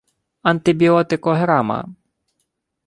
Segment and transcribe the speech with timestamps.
[0.51, 1.85] антибіотикограма